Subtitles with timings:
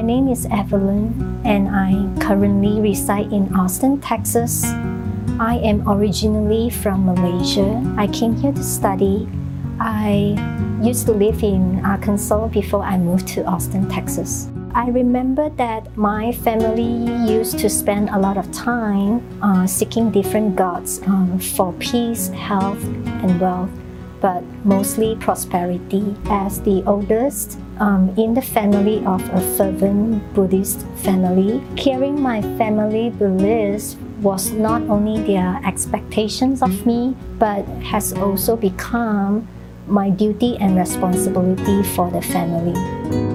[0.00, 1.12] name is Evelyn,
[1.44, 4.64] and I currently reside in Austin, Texas.
[5.38, 7.84] I am originally from Malaysia.
[7.98, 9.28] I came here to study.
[9.78, 10.40] I
[10.82, 14.48] used to live in Arkansas before I moved to Austin, Texas.
[14.74, 20.56] I remember that my family used to spend a lot of time uh, seeking different
[20.56, 22.82] gods um, for peace, health,
[23.20, 23.70] and wealth,
[24.24, 26.16] but mostly prosperity.
[26.32, 33.10] As the oldest um, in the family of a fervent Buddhist family, carrying my family
[33.10, 39.46] beliefs was not only their expectations of me, but has also become
[39.86, 43.33] my duty and responsibility for the family.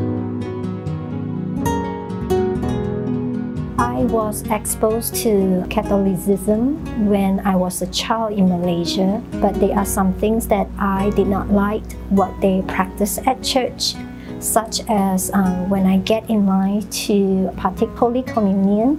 [4.10, 10.14] Was exposed to Catholicism when I was a child in Malaysia, but there are some
[10.16, 13.94] things that I did not like what they practice at church,
[14.40, 18.98] such as um, when I get in line to partake Holy Communion,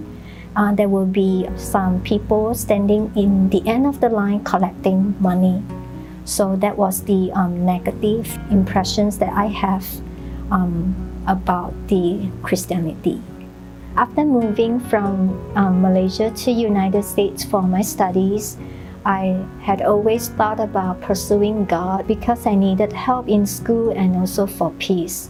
[0.55, 5.61] uh, there will be some people standing in the end of the line collecting money.
[6.23, 9.85] So that was the um, negative impressions that I have
[10.51, 10.95] um,
[11.27, 13.21] about the Christianity.
[13.97, 18.57] After moving from um, Malaysia to United States for my studies,
[19.05, 24.47] I had always thought about pursuing God because I needed help in school and also
[24.47, 25.29] for peace.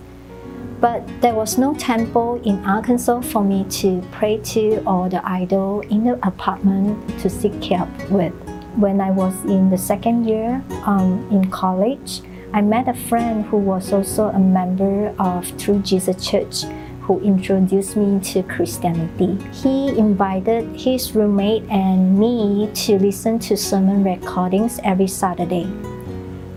[0.80, 5.82] But there was no temple in Arkansas for me to pray to or the idol
[5.90, 8.34] in the apartment to seek help with.
[8.78, 12.22] When I was in the second year um, in college,
[12.54, 16.66] I met a friend who was also a member of True Jesus Church
[17.12, 19.38] who introduced me to Christianity.
[19.52, 25.68] He invited his roommate and me to listen to sermon recordings every Saturday.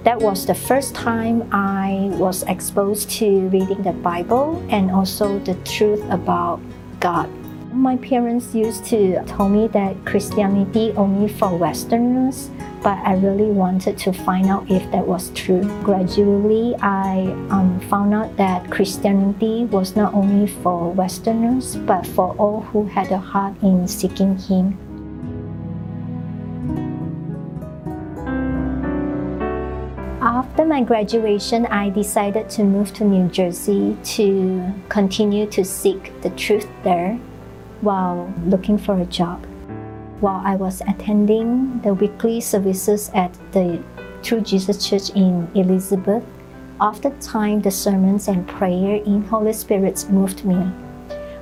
[0.05, 5.55] That was the first time I was exposed to reading the Bible and also the
[5.65, 6.61] truth about
[7.01, 7.29] God.
[7.73, 12.51] My parents used to tell me that Christianity only for Westerners
[12.85, 15.63] but I really wanted to find out if that was true.
[15.83, 22.61] Gradually, I um, found out that Christianity was not only for Westerners, but for all
[22.61, 24.77] who had a heart in seeking Him.
[30.21, 36.31] After my graduation, I decided to move to New Jersey to continue to seek the
[36.31, 37.15] truth there
[37.81, 39.47] while looking for a job
[40.25, 43.79] while I was attending the weekly services at the
[44.23, 46.25] True Jesus Church in Elizabeth,
[46.81, 50.57] after time the sermons and prayer in Holy Spirit moved me.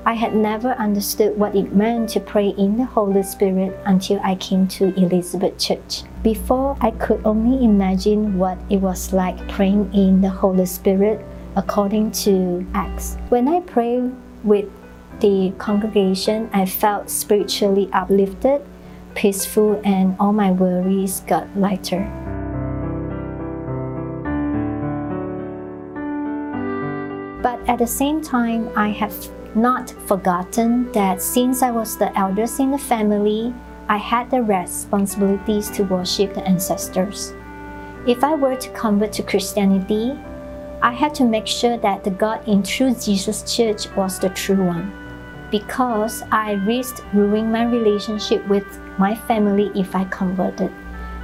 [0.04, 4.34] I had never understood what it meant to pray in the Holy Spirit until I
[4.34, 6.02] came to Elizabeth Church.
[6.24, 12.10] Before, I could only imagine what it was like praying in the Holy Spirit according
[12.26, 13.16] to Acts.
[13.28, 14.10] When I pray
[14.42, 14.66] with
[15.20, 18.62] the congregation, I felt spiritually uplifted
[19.14, 22.02] peaceful, and all my worries got lighter.
[27.42, 29.14] But at the same time, I have
[29.56, 33.52] not forgotten that since I was the eldest in the family,
[33.88, 37.34] I had the responsibilities to worship the ancestors.
[38.06, 40.18] If I were to convert to Christianity,
[40.80, 44.64] I had to make sure that the God in True Jesus Church was the true
[44.64, 45.01] one
[45.52, 48.66] because I risked ruining my relationship with
[48.98, 50.72] my family if I converted.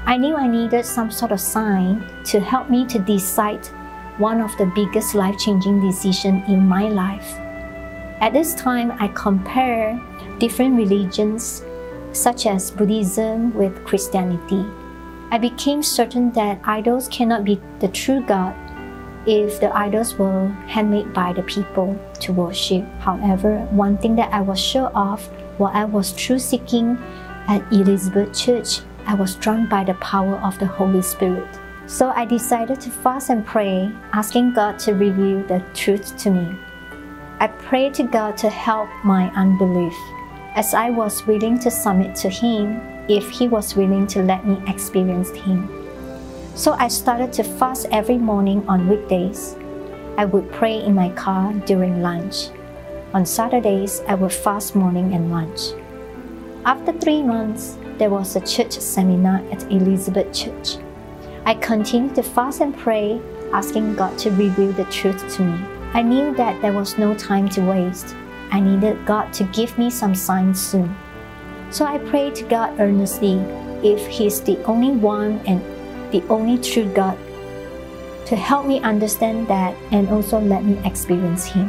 [0.06, 3.66] I knew I needed some sort of sign to help me to decide
[4.18, 7.34] one of the biggest life changing decisions in my life.
[8.20, 9.98] At this time, I compare
[10.38, 11.64] different religions,
[12.12, 14.64] such as Buddhism, with Christianity.
[15.30, 18.54] I became certain that idols cannot be the true God
[19.28, 22.82] if the idols were handmade by the people to worship.
[23.00, 25.24] However, one thing that I was sure of
[25.58, 26.96] while I was true seeking
[27.46, 31.46] at Elizabeth Church, I was drawn by the power of the Holy Spirit.
[31.86, 36.58] So I decided to fast and pray, asking God to reveal the truth to me.
[37.38, 39.94] I prayed to God to help my unbelief,
[40.54, 44.62] as I was willing to submit to Him if He was willing to let me
[44.66, 45.77] experience Him.
[46.58, 49.54] So I started to fast every morning on weekdays.
[50.16, 52.48] I would pray in my car during lunch.
[53.14, 55.60] On Saturdays, I would fast morning and lunch.
[56.64, 60.78] After three months, there was a church seminar at Elizabeth Church.
[61.46, 63.20] I continued to fast and pray,
[63.52, 65.64] asking God to reveal the truth to me.
[65.94, 68.16] I knew that there was no time to waste.
[68.50, 70.92] I needed God to give me some signs soon.
[71.70, 73.38] So I prayed to God earnestly
[73.84, 75.62] if He's the only one and
[76.10, 77.18] the only true God,
[78.26, 81.68] to help me understand that and also let me experience Him.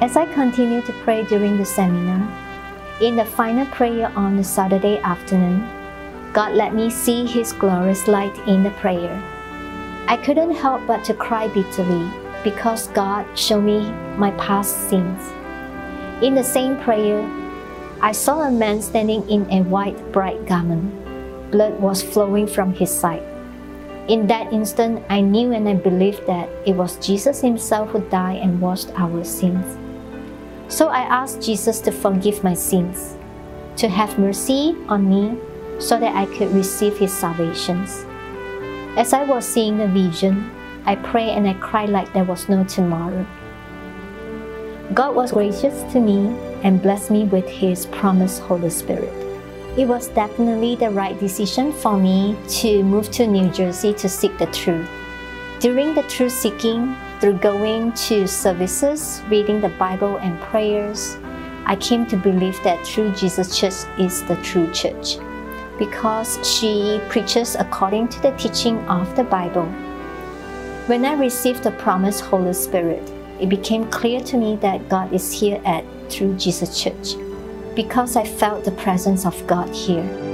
[0.00, 2.26] As I continued to pray during the seminar,
[3.00, 5.66] in the final prayer on the Saturday afternoon,
[6.32, 9.22] God let me see His glorious light in the prayer.
[10.08, 12.10] I couldn't help but to cry bitterly
[12.42, 15.22] because God showed me my past sins.
[16.22, 17.20] In the same prayer,
[18.02, 21.50] I saw a man standing in a white, bright garment.
[21.50, 23.22] Blood was flowing from his side.
[24.10, 28.42] In that instant, I knew and I believed that it was Jesus Himself who died
[28.42, 29.78] and washed our sins.
[30.66, 33.16] So I asked Jesus to forgive my sins,
[33.76, 35.38] to have mercy on me
[35.78, 38.04] so that I could receive His salvations.
[38.98, 40.50] As I was seeing the vision,
[40.86, 43.24] I prayed and I cried like there was no tomorrow.
[44.92, 49.29] God was gracious to me and blessed me with His promised Holy Spirit.
[49.76, 54.36] It was definitely the right decision for me to move to New Jersey to seek
[54.36, 54.88] the truth.
[55.60, 61.18] During the truth seeking, through going to services, reading the Bible, and prayers,
[61.66, 65.18] I came to believe that True Jesus Church is the true church
[65.78, 69.66] because she preaches according to the teaching of the Bible.
[70.86, 73.08] When I received the promised Holy Spirit,
[73.38, 77.14] it became clear to me that God is here at True Jesus Church
[77.74, 80.29] because I felt the presence of God here.